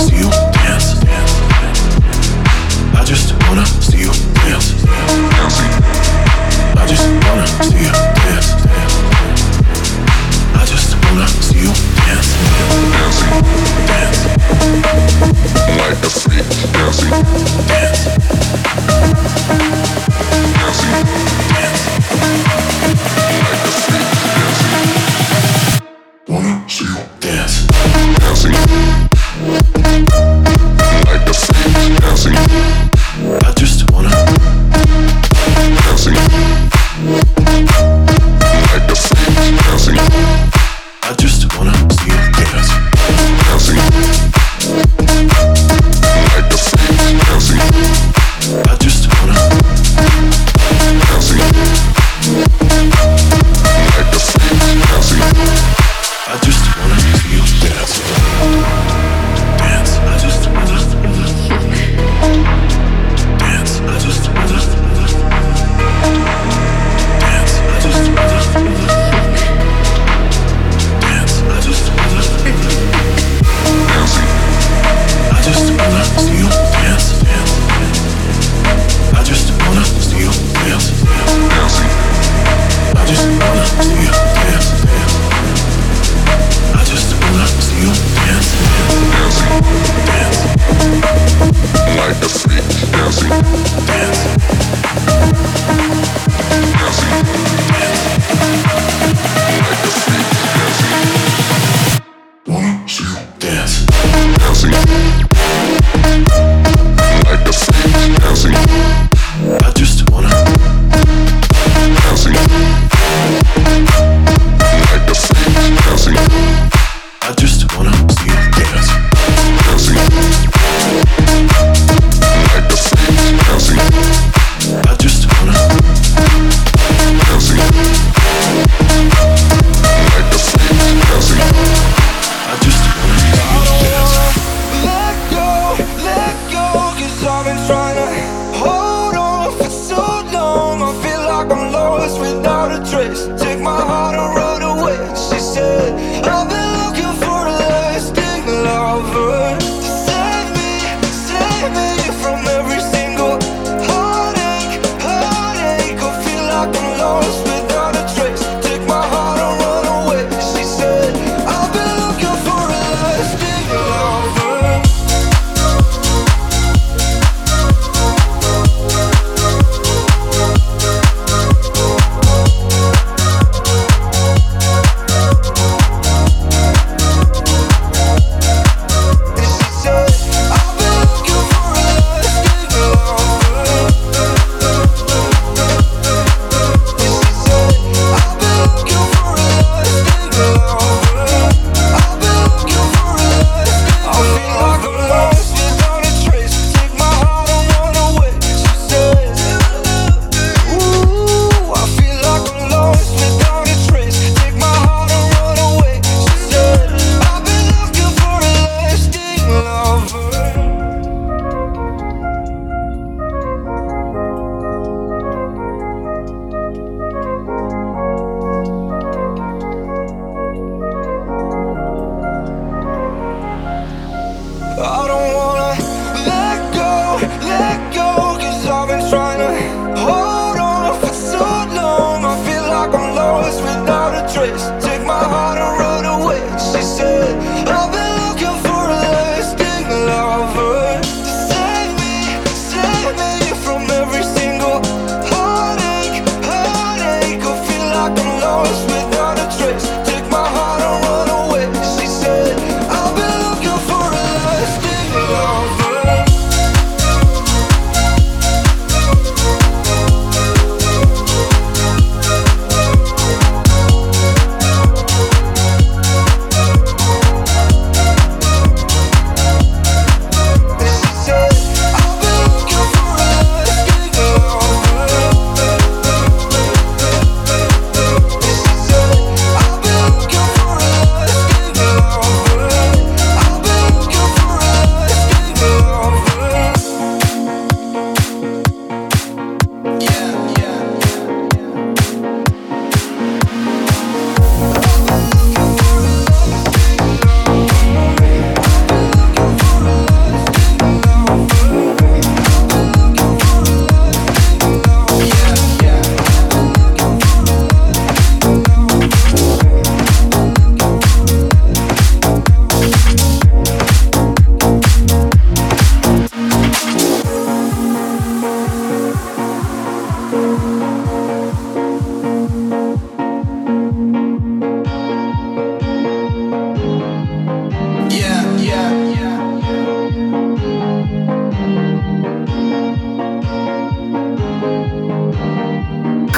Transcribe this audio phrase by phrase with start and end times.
[0.00, 0.37] see you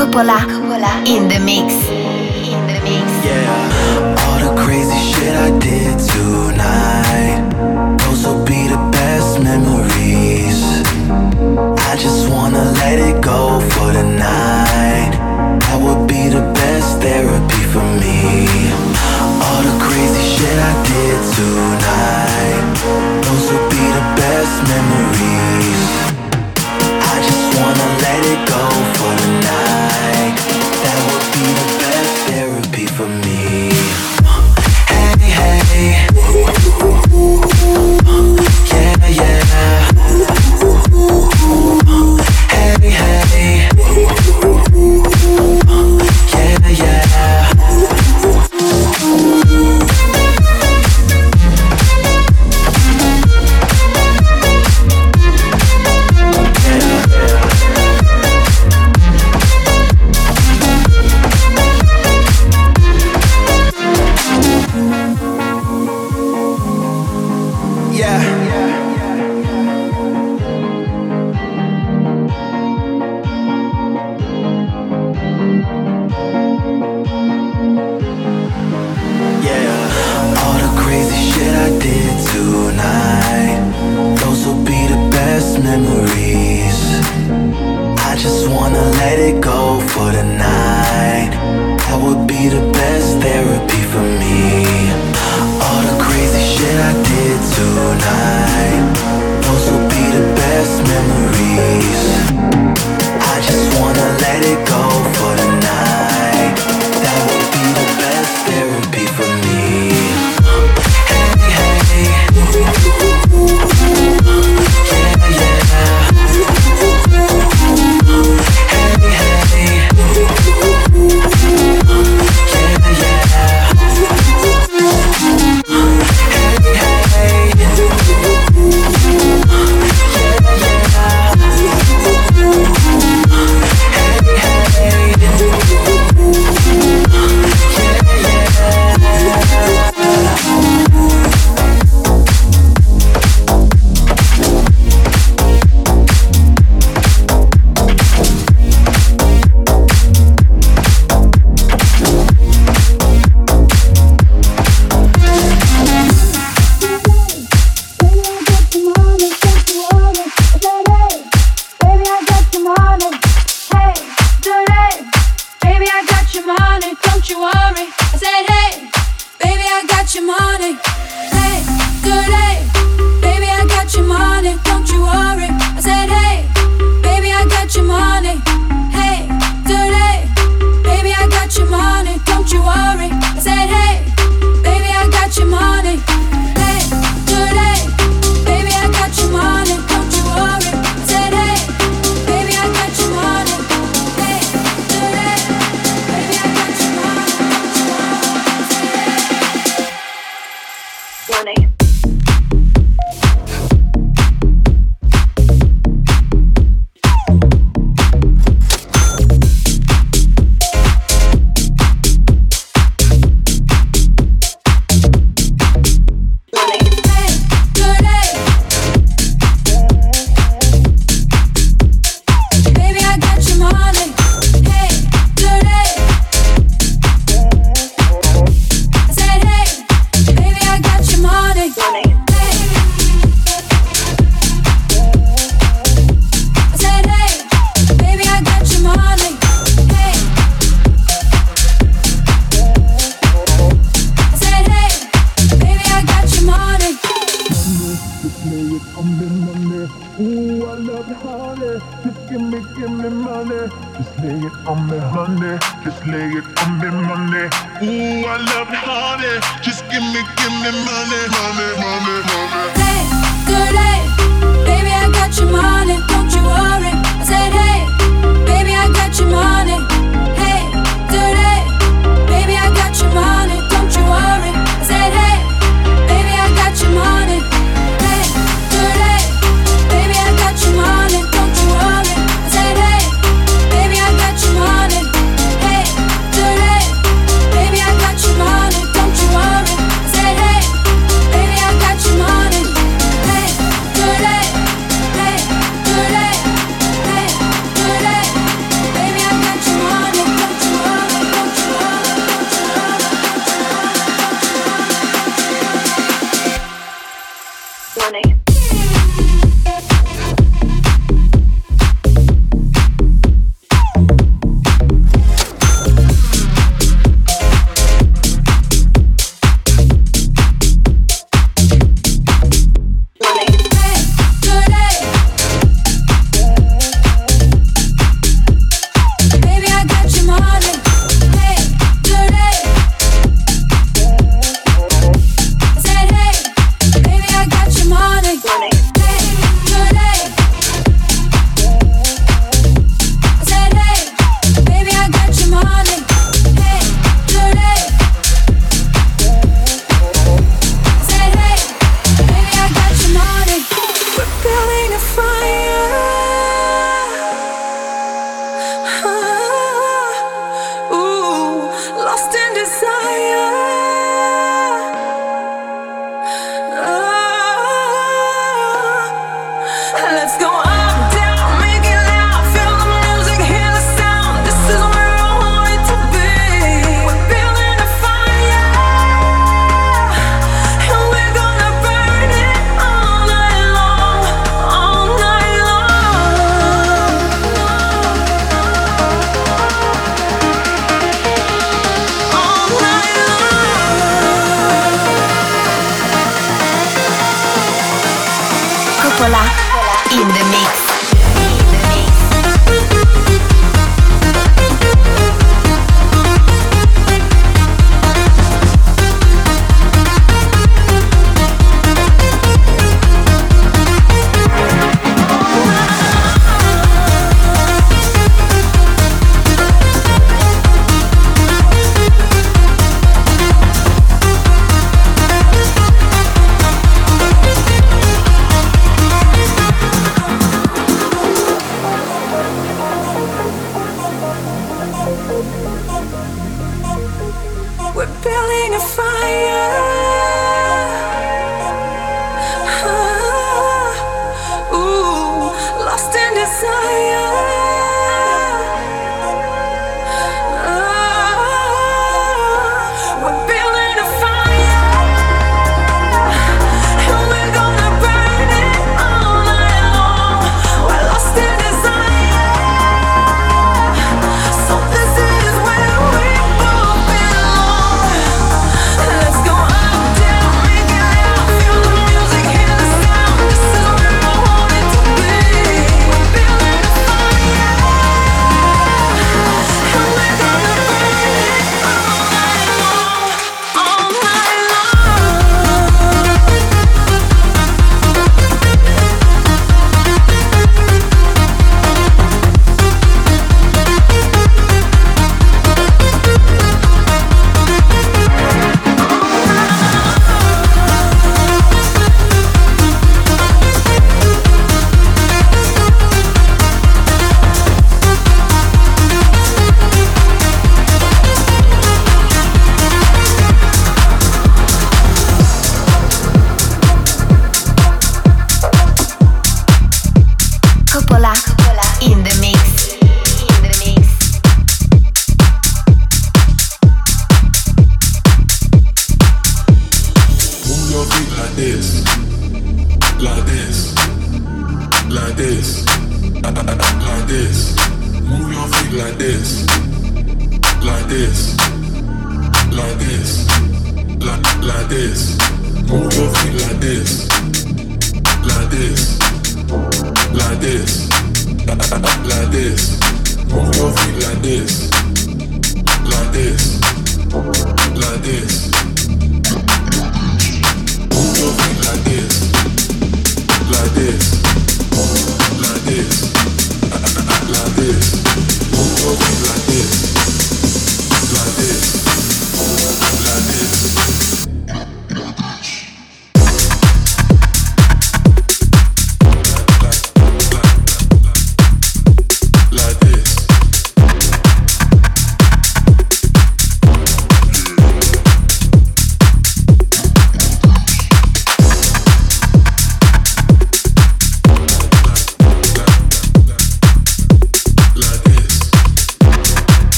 [0.00, 0.40] Coppola
[1.06, 1.74] in the mix.
[2.48, 3.06] In the mix.
[3.22, 6.29] Yeah, all the crazy shit I did too.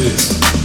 [0.00, 0.59] this.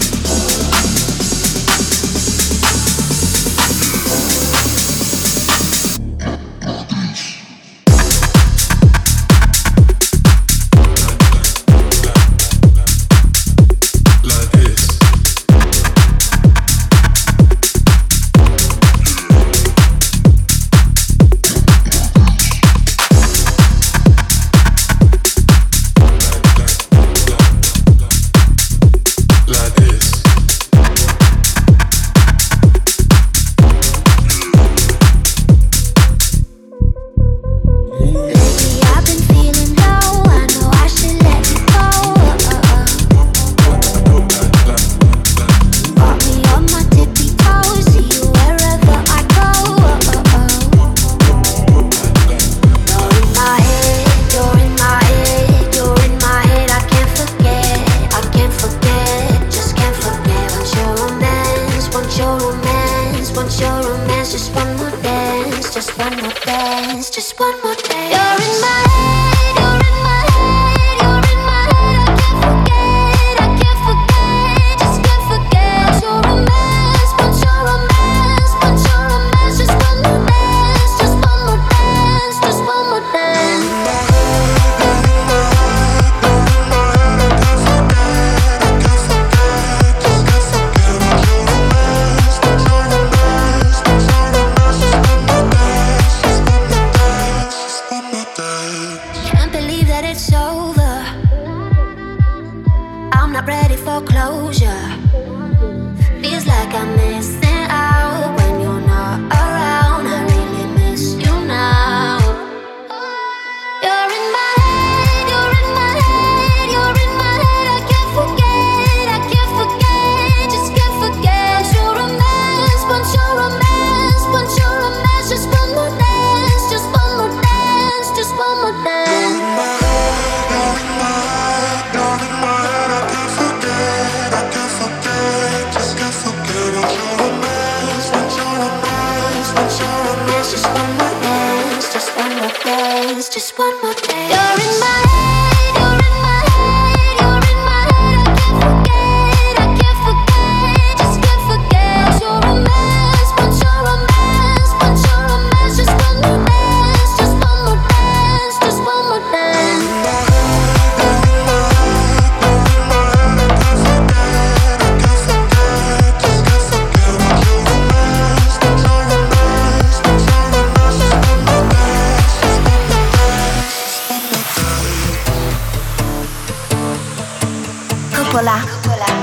[178.35, 178.59] Coppola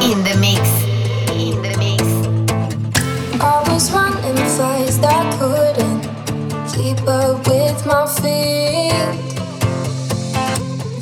[0.00, 0.62] in the mix.
[1.36, 2.02] In the mix.
[3.42, 6.00] I was running fast, I couldn't
[6.72, 9.20] keep up with my feet.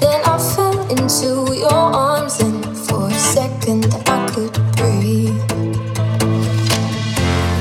[0.01, 5.41] Then I fell into your arms, and for a second I could breathe.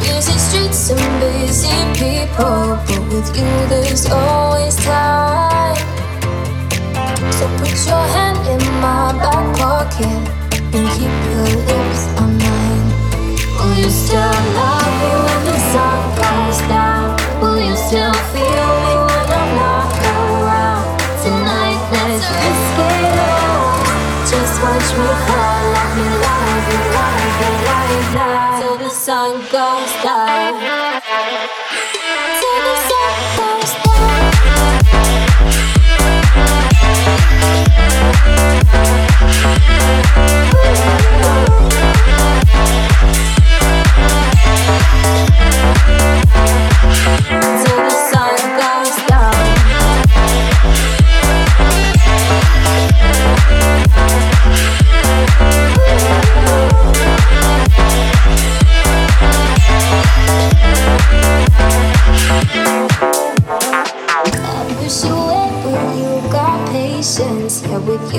[0.01, 5.75] Busy streets and busy people, but with you there's always time.
[7.37, 10.38] So put your hand in my back pocket
[10.73, 13.35] and keep your lips on mine.
[13.57, 15.28] Will you still love me?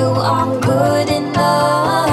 [0.03, 2.09] I'm good enough.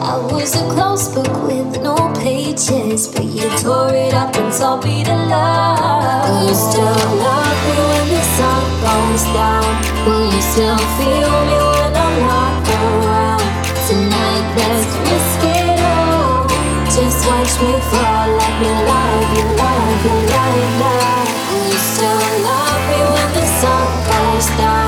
[0.00, 4.84] I was a closed book with no pages, but you tore it up and told
[4.84, 6.28] me to love.
[6.28, 9.68] Will you still love me when the sun goes down?
[10.06, 13.44] Will you still feel me when I'm not around?
[13.88, 16.48] Tonight let's risk it all.
[16.88, 21.28] Just watch me fall, let me love you, love you, love you.
[21.52, 24.87] Will you still love me when the sun goes down?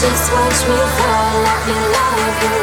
[0.00, 2.59] Just watch me fall, let me, love you.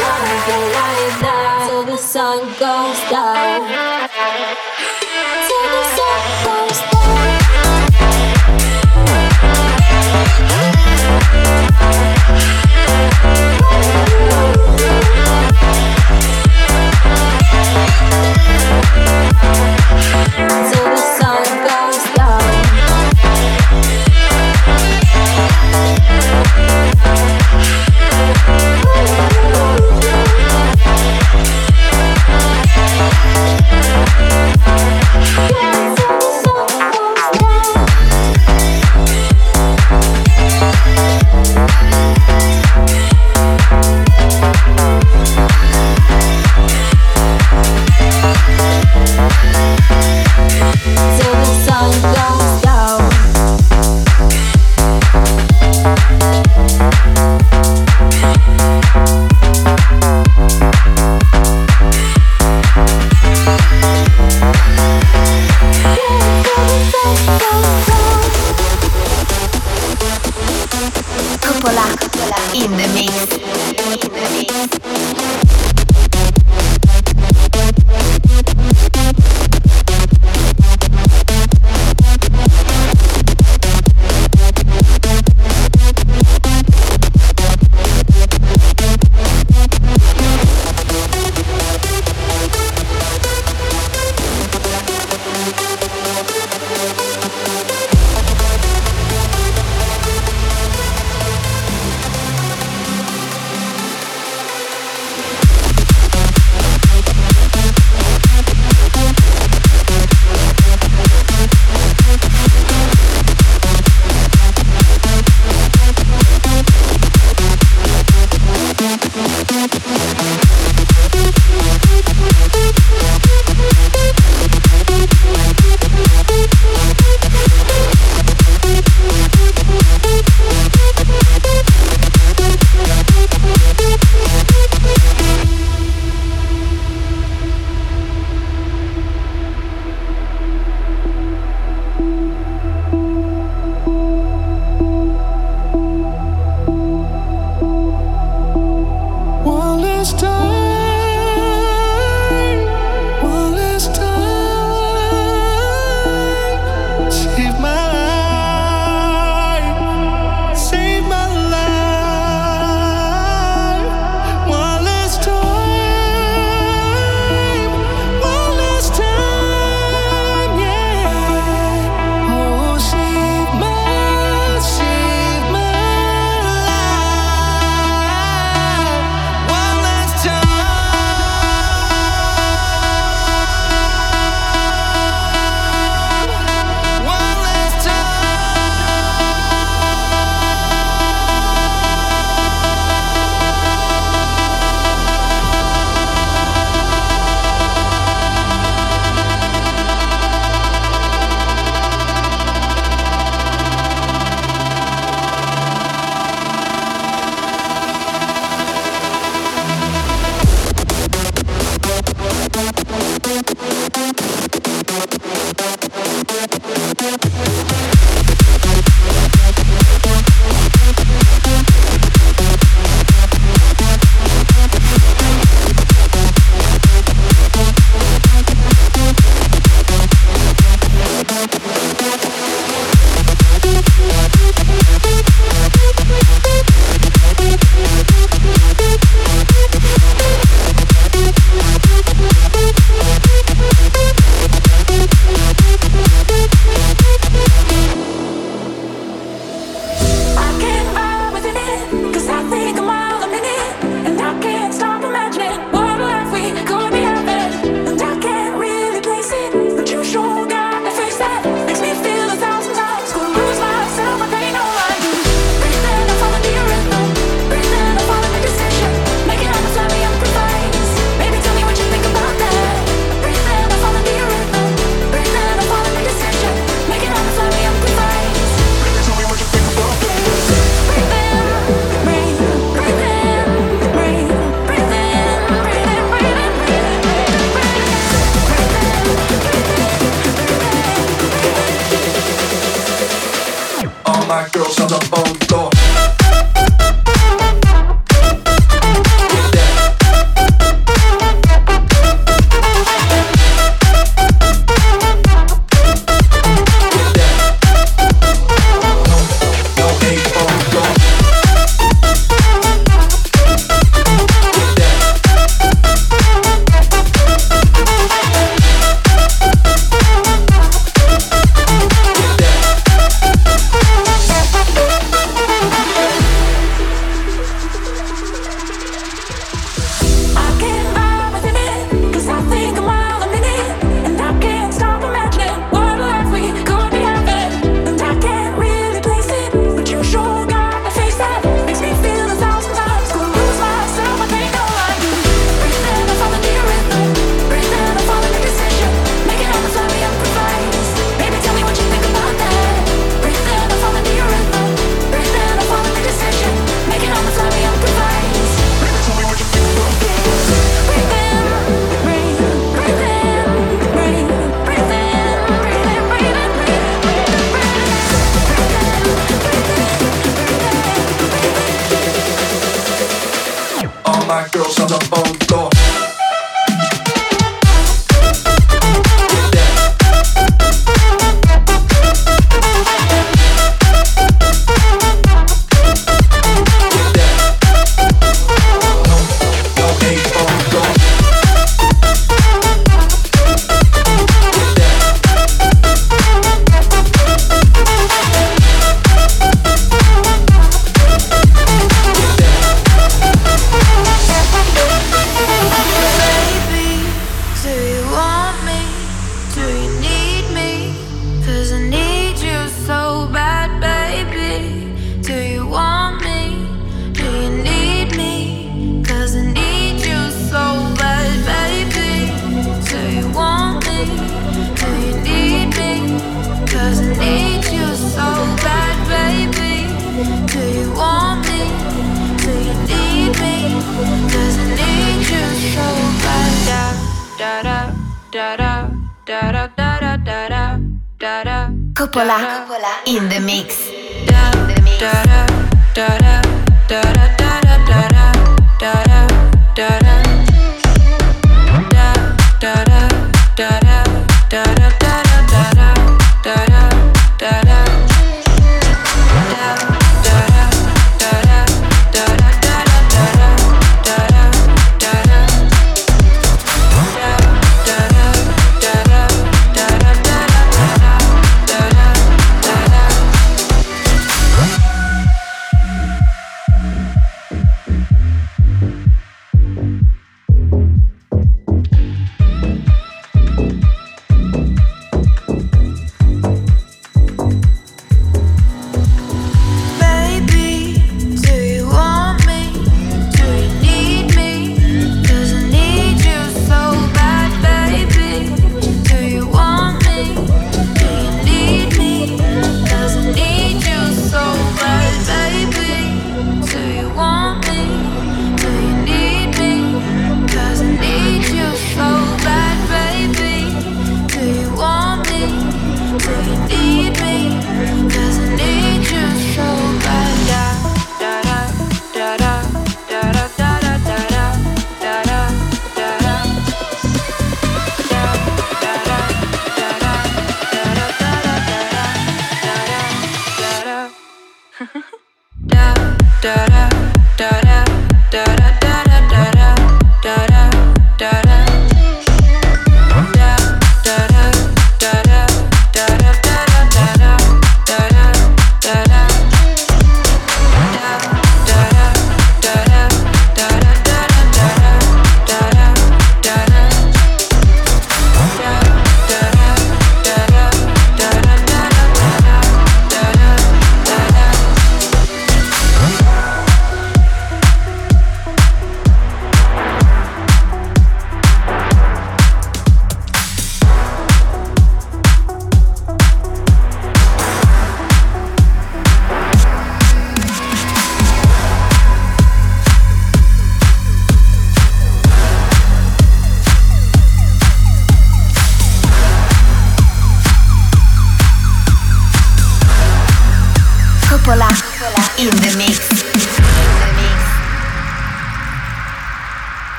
[374.27, 375.26] My girls on the on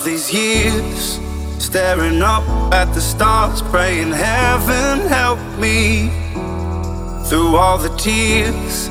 [0.00, 1.20] of these years,
[1.58, 6.08] staring up at the stars, praying, Heaven help me.
[7.28, 8.88] Through all the tears,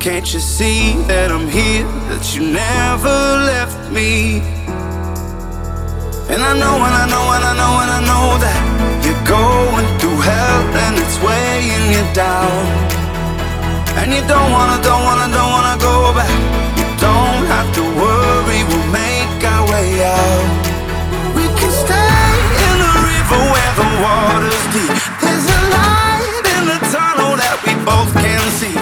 [0.00, 3.18] can't you see that I'm here, that you never
[3.52, 4.40] left me?
[6.32, 8.60] And I know, and I know, and I know, and I know that
[9.04, 12.64] you're going through hell and it's weighing you down.
[14.00, 16.34] And you don't wanna, don't wanna, don't wanna go back.
[16.78, 19.17] You don't have to worry, we'll make
[19.78, 20.42] way out.
[21.36, 22.24] We can stay
[22.66, 24.94] in the river where the water's deep.
[25.22, 28.74] There's a light in the tunnel that we both can see.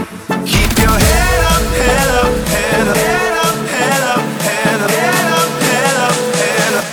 [0.53, 2.97] Keep your head up, head up, head up.
[2.97, 6.87] Head up, head up, head up, head up, head up, head up.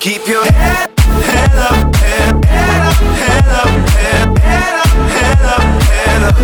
[0.00, 5.42] Keep your head, up, head up, head, head up, head up, head, head up, head
[5.54, 6.36] up, head up.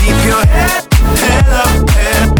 [0.00, 0.82] Keep your head,
[1.22, 2.39] head up, head.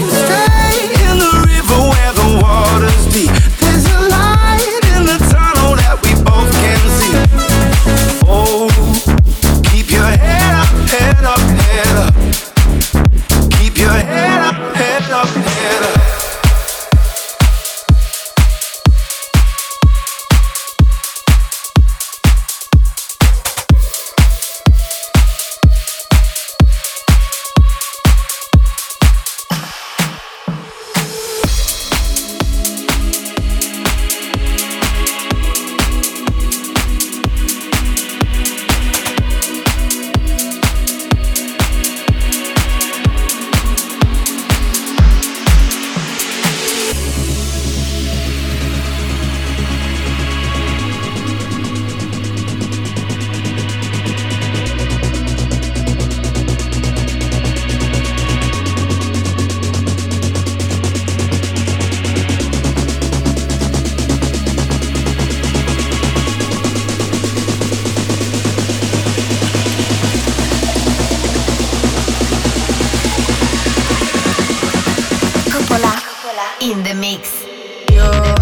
[76.61, 78.40] In the mix.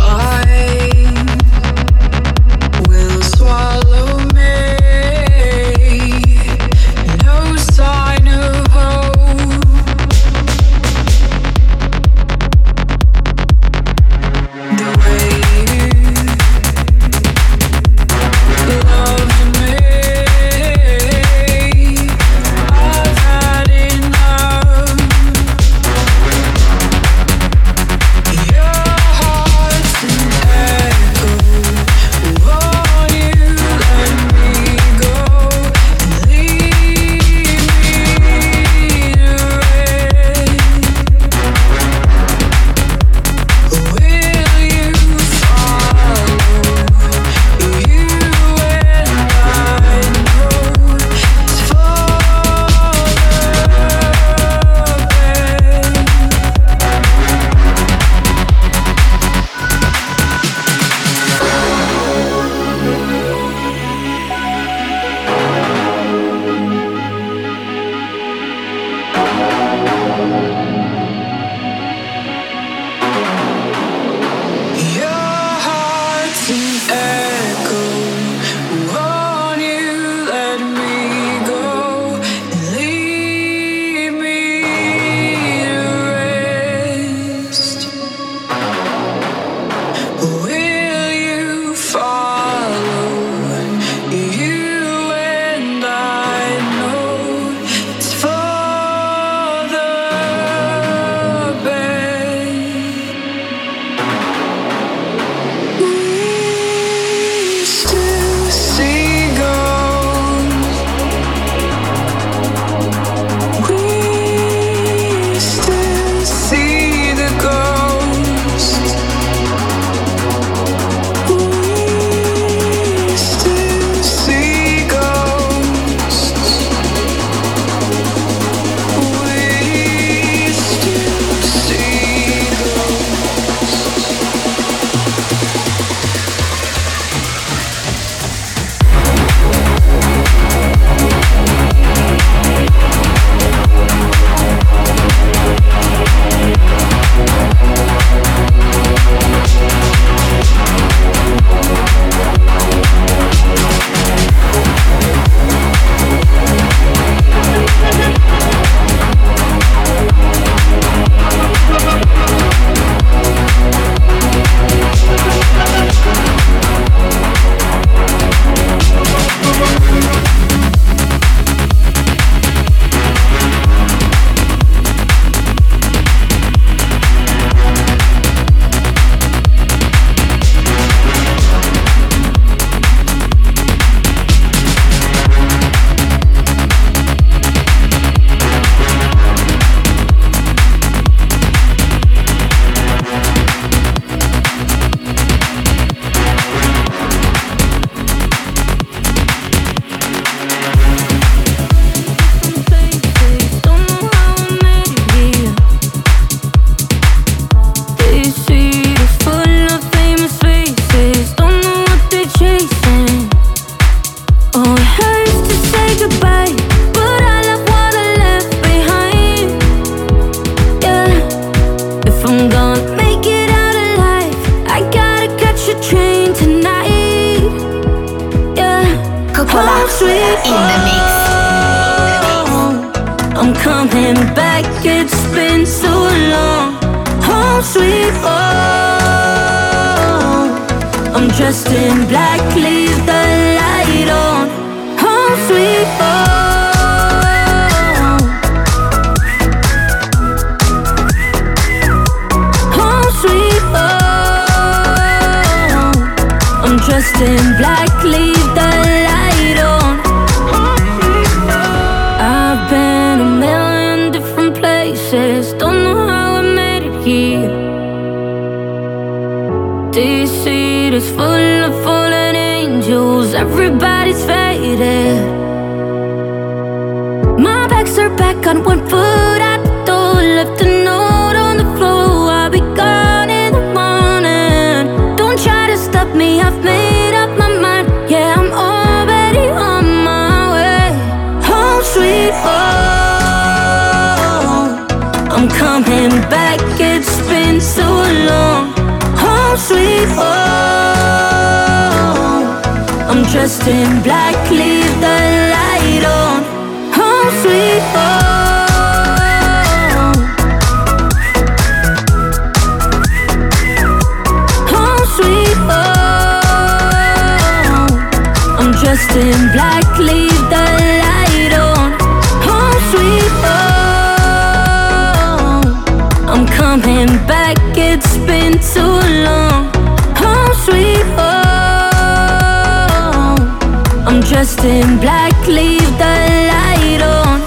[335.30, 336.16] Black, leave the
[336.52, 337.42] light on.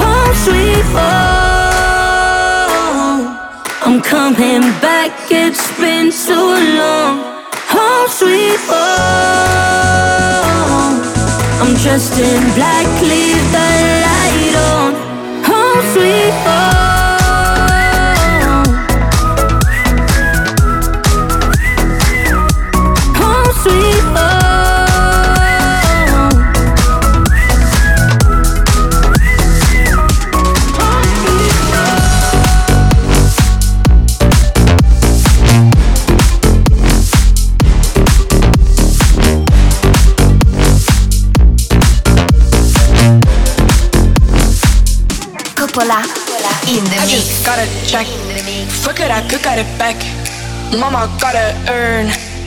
[0.00, 1.24] Home sweet home.
[3.82, 7.18] I'm coming back, it's been too long.
[7.74, 8.94] Home sweet home.
[11.60, 13.68] I'm dressed in black, leave the
[14.06, 14.94] light on.
[15.44, 16.74] Home sweet home.
[16.74, 16.83] Home
[47.86, 48.06] Check.
[48.82, 49.96] Fuck it, I could got it back.
[50.78, 52.06] Mama gotta earn.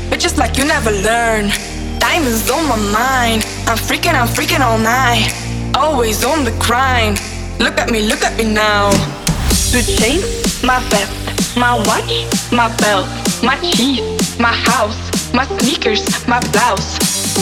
[0.09, 1.49] Bitches like you never learn.
[1.99, 3.45] Diamonds on my mind.
[3.67, 5.33] I'm freaking, I'm freaking all night.
[5.75, 7.19] Always on the grind.
[7.59, 8.89] Look at me, look at me now.
[9.71, 10.21] The chain,
[10.65, 13.07] my vest, my watch, my belt,
[13.43, 14.97] my teeth, my house,
[15.33, 16.97] my sneakers, my blouse.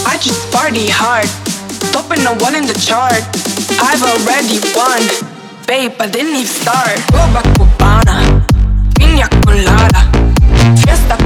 [0.05, 1.27] I just party hard.
[1.91, 3.23] Topping the one in the chart.
[3.79, 5.24] I've already won.
[5.67, 6.99] Babe, I didn't even start.
[7.11, 8.45] Copacabana,
[8.93, 10.11] Pina colada,
[10.77, 11.24] Fiesta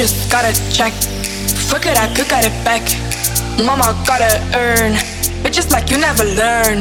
[0.00, 0.94] just gotta check.
[1.68, 2.80] Fuck it, I could got it back.
[3.60, 4.96] Mama gotta earn.
[5.44, 6.80] Bitches like you never learn.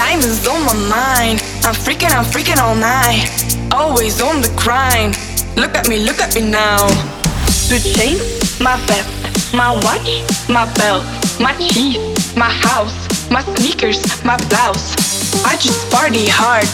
[0.00, 1.44] Diamonds on my mind.
[1.60, 3.28] I'm freaking, I'm freaking all night.
[3.70, 5.12] Always on the grind.
[5.60, 6.88] Look at me, look at me now.
[7.68, 8.16] The chain,
[8.64, 11.04] my vest, my watch, my belt,
[11.38, 12.00] my teeth,
[12.34, 12.96] my house,
[13.30, 14.96] my sneakers, my blouse.
[15.44, 16.64] I just party hard,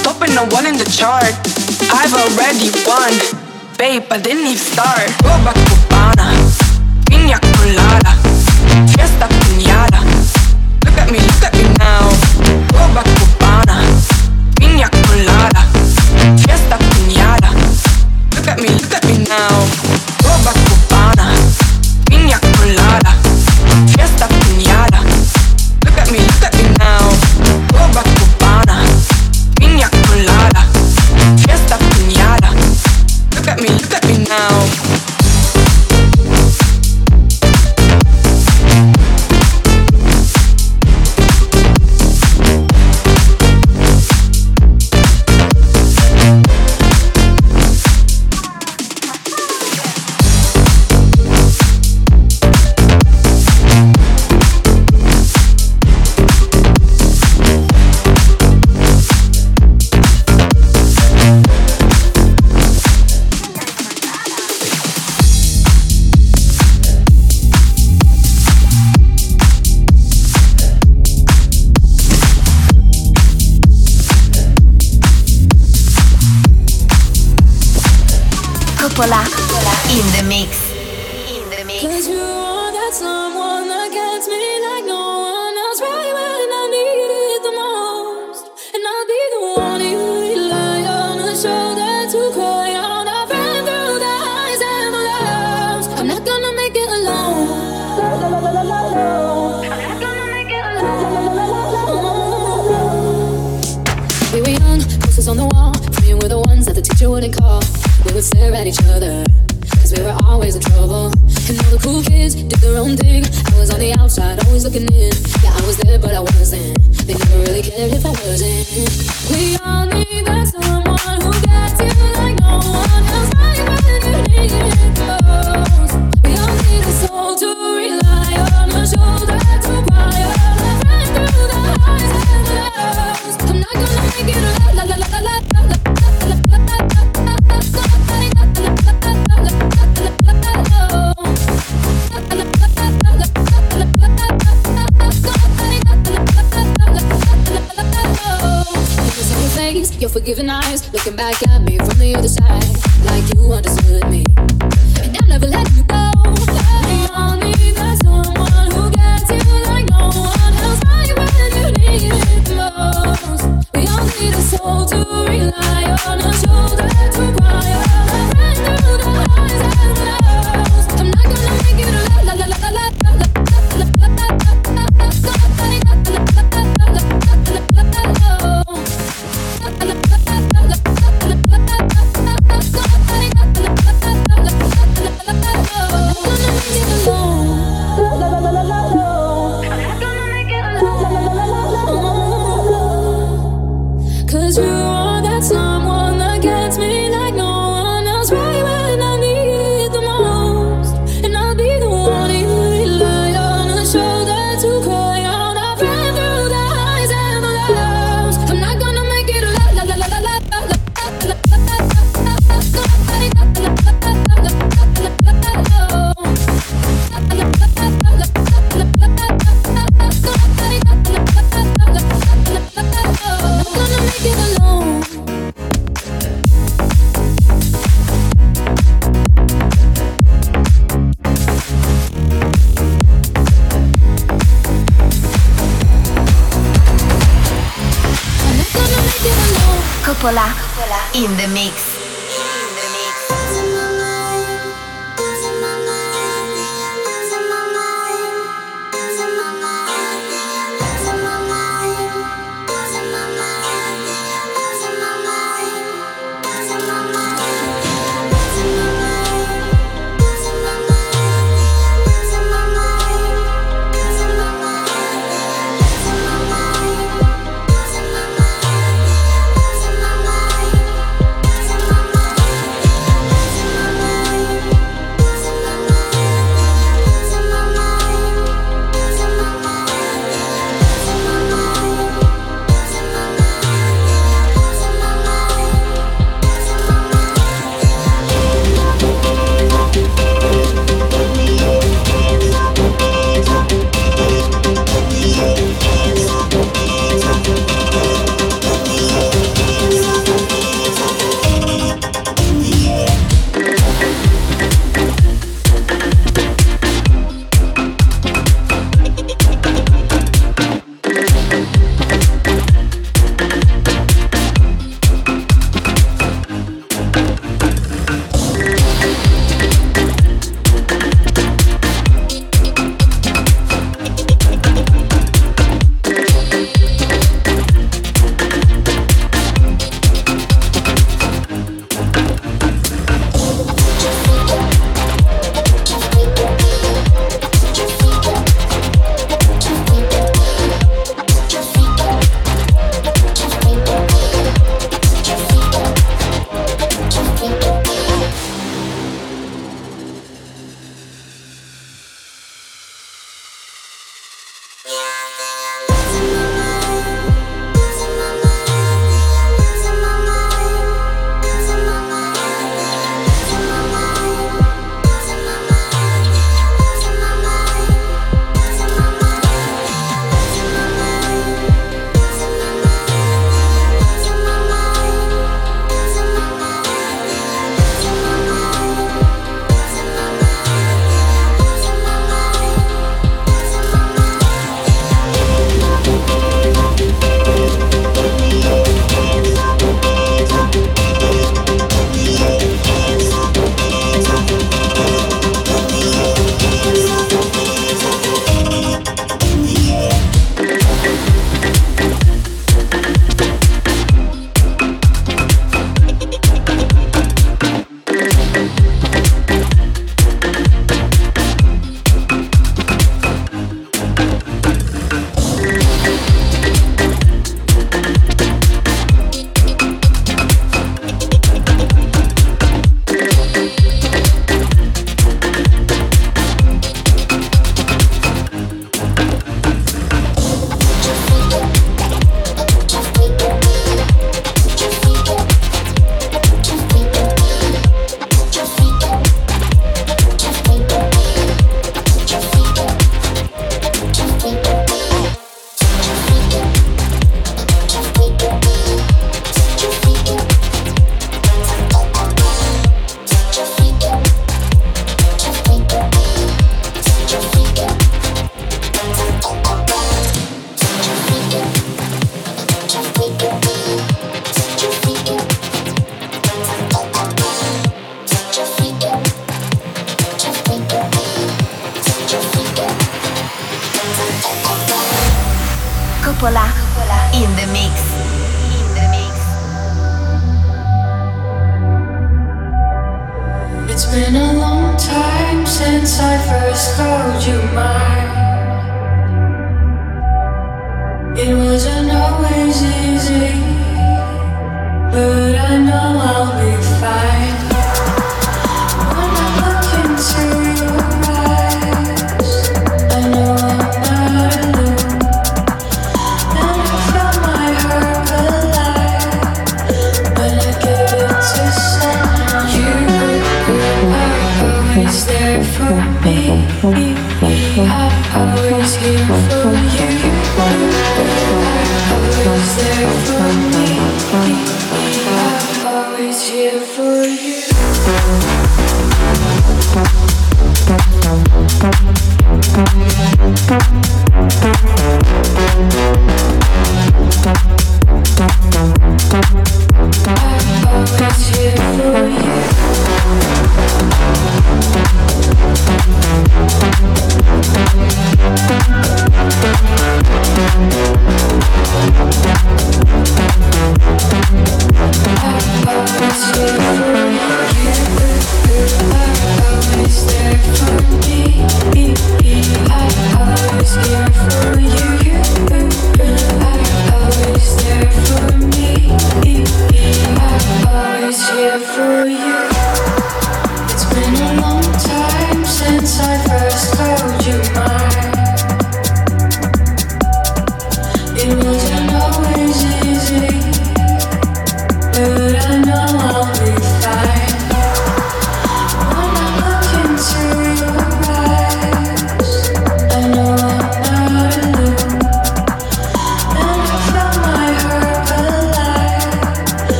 [0.00, 1.28] topping the one in the chart.
[1.92, 3.45] I've already won,
[3.76, 4.04] babe.
[4.10, 5.10] I didn't even start.
[5.22, 6.32] Copacabana,
[7.06, 8.16] Pina colada,
[8.92, 9.95] Fiesta piñata.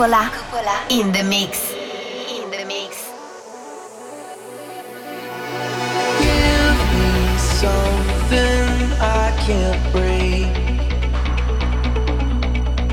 [0.00, 1.74] Cupola, Cupola in the mix.
[1.74, 3.10] In the mix.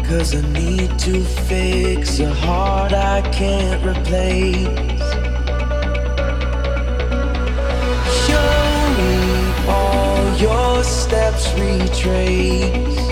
[0.05, 4.67] Cause I need to fix a heart I can't replace.
[8.25, 8.51] Show
[8.97, 9.13] me
[9.69, 13.06] all your steps retrace.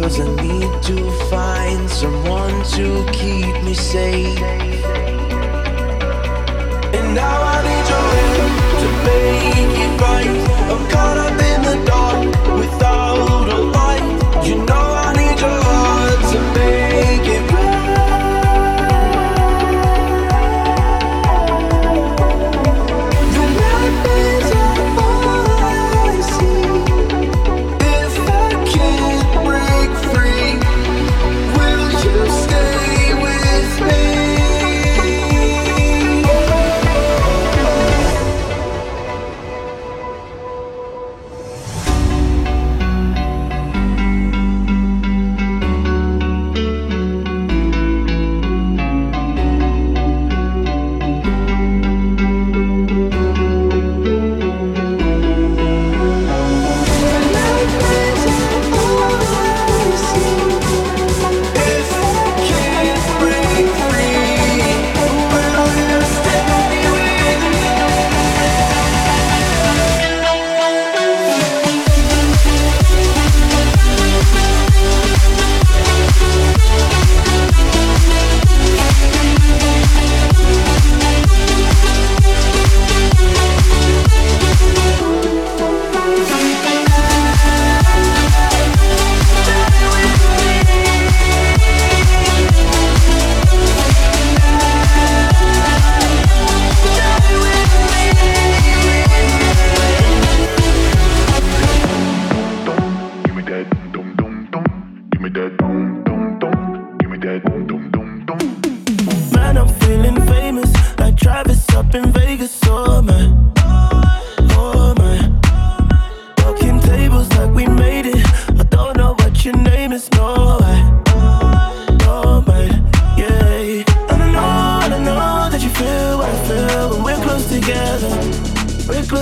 [0.00, 4.40] Cause I need to find someone to keep me safe.
[6.96, 10.38] And now I need your help to make it right.
[10.72, 13.39] I'm caught up in the dark without.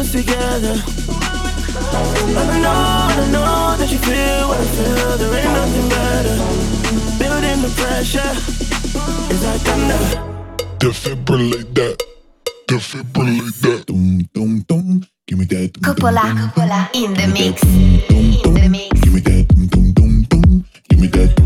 [0.09, 0.77] us together.
[2.29, 5.19] And I know, I know that you feel what I feel.
[5.19, 6.37] There ain't nothing better.
[7.19, 8.33] Building the pressure
[9.33, 10.01] is like thunder.
[10.79, 12.03] Defibrillate that.
[12.67, 13.87] Defibrillate that.
[13.87, 15.07] Dum dum dum.
[15.27, 15.73] Give me that.
[15.83, 16.89] Cupola, cupola.
[16.95, 17.63] In the mix.
[17.65, 19.01] In the mix.
[19.01, 19.49] Give me that.
[19.71, 20.65] Dum dum dum.
[20.89, 21.38] Give me that.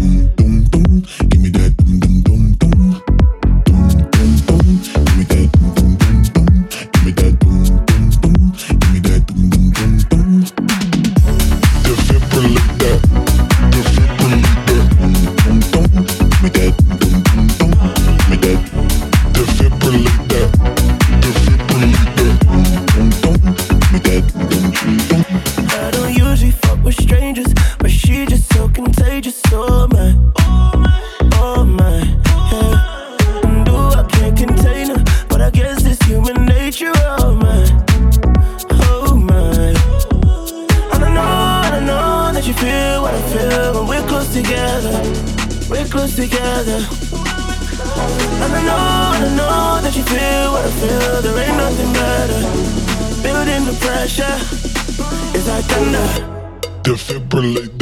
[54.14, 56.62] pressure is like thunder.
[56.82, 57.78] Defibrillate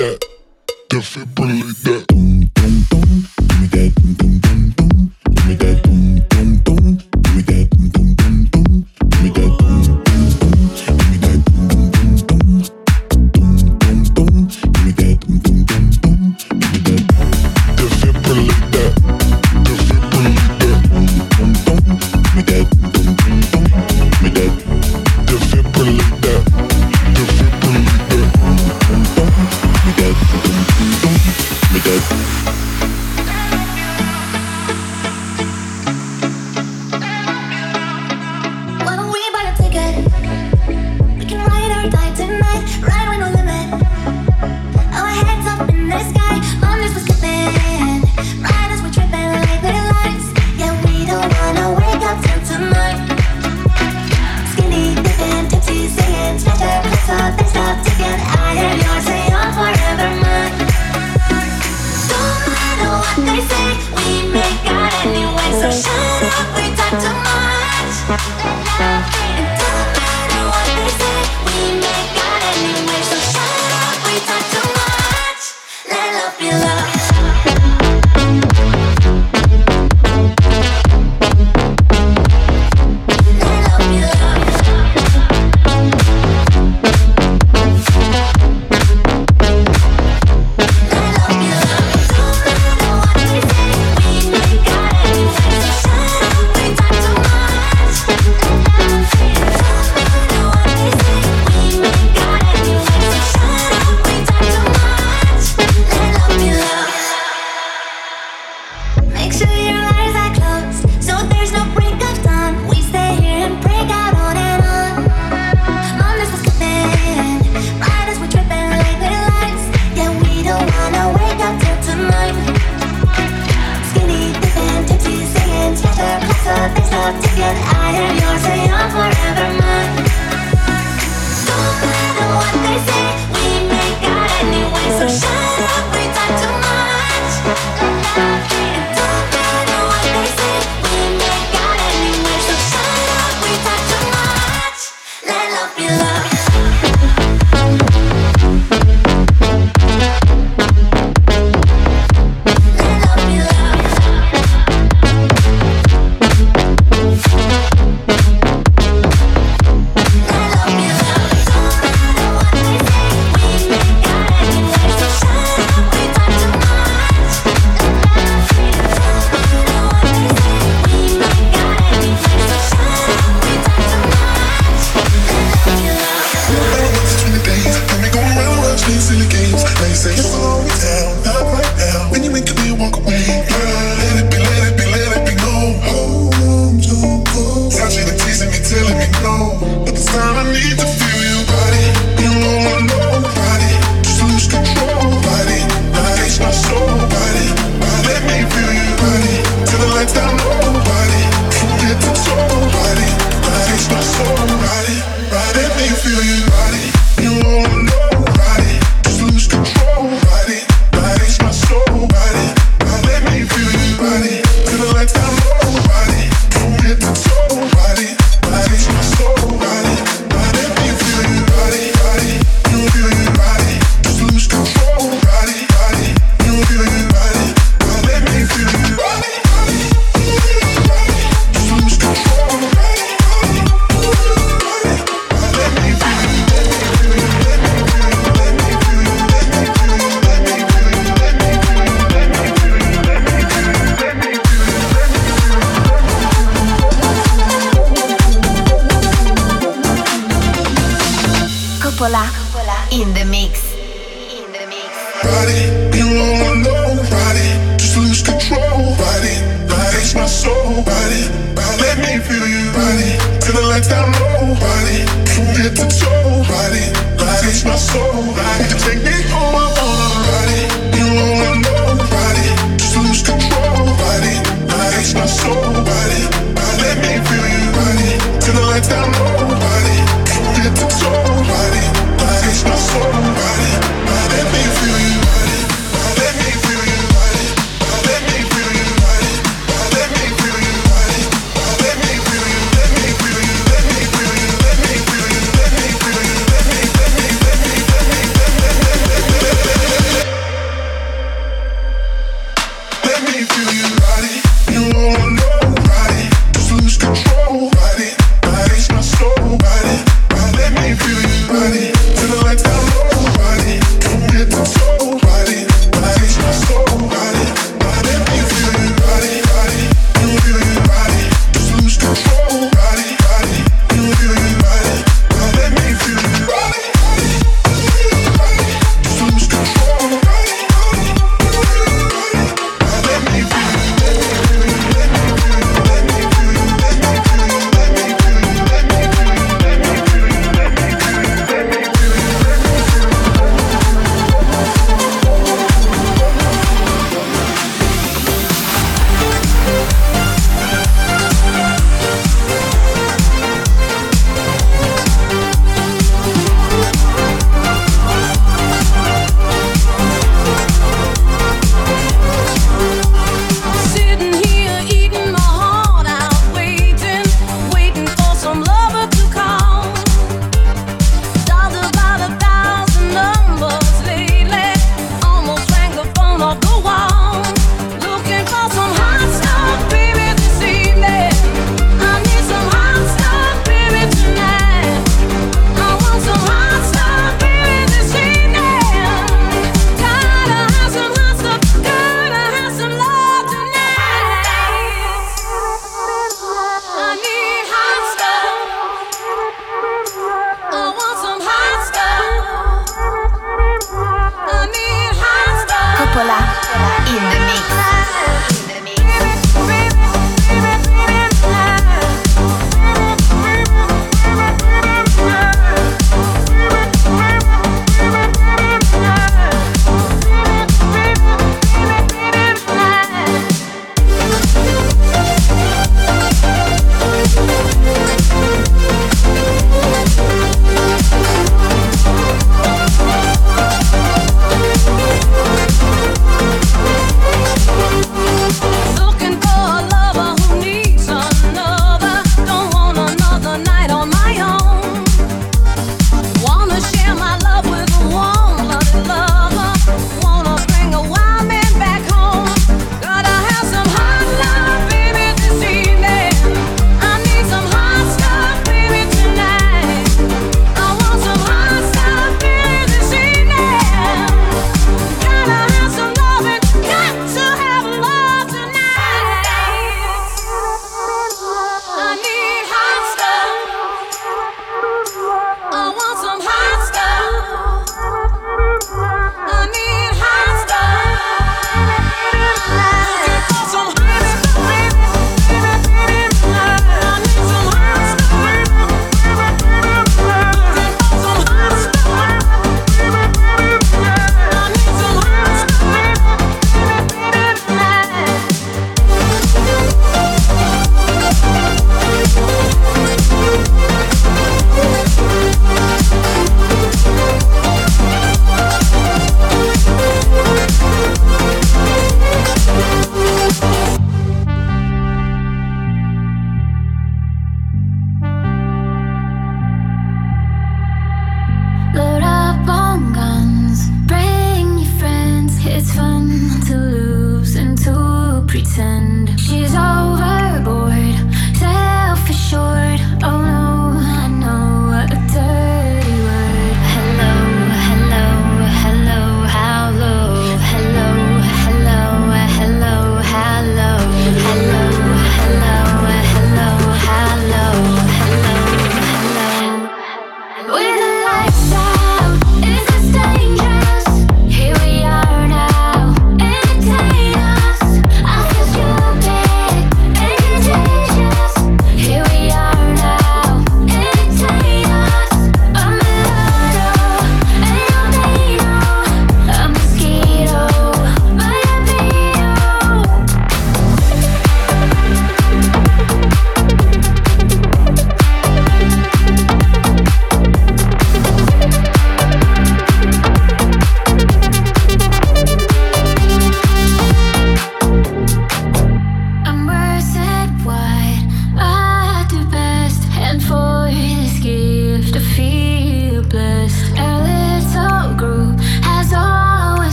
[263.88, 268.69] Down low body, from head to toe, body, body, my soul, body.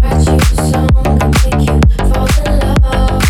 [0.00, 1.76] Write you a song, and make you
[2.08, 3.29] fall in love.